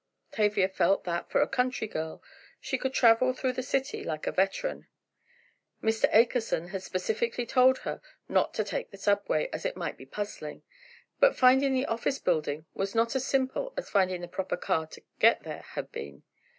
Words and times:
Tavia 0.31 0.67
felt 0.67 1.03
that, 1.03 1.29
for 1.29 1.43
a 1.43 1.47
country 1.47 1.87
girl, 1.87 2.23
she 2.59 2.75
could 2.79 2.91
travel 2.91 3.33
through 3.33 3.53
the 3.53 3.61
city 3.61 4.03
like 4.03 4.25
a 4.25 4.31
veteran. 4.31 4.87
Mr. 5.83 6.11
Akerson 6.11 6.69
had 6.69 6.81
specifically 6.81 7.45
told 7.45 7.77
her 7.85 8.01
not 8.27 8.51
to 8.55 8.63
take 8.63 8.89
the 8.89 8.97
subway, 8.97 9.47
as 9.53 9.63
it 9.63 9.77
might 9.77 9.97
be 9.97 10.07
puzzling, 10.07 10.63
but, 11.19 11.37
finding 11.37 11.75
the 11.75 11.85
office 11.85 12.17
building 12.17 12.65
was 12.73 12.95
not 12.95 13.15
as 13.15 13.27
simple 13.27 13.75
as 13.77 13.91
finding 13.91 14.21
the 14.21 14.27
proper 14.27 14.57
car 14.57 14.87
to 14.87 15.03
get 15.19 15.43
there 15.43 15.61
had 15.61 15.91
been. 15.91 16.23